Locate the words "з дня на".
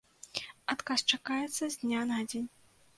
1.67-2.27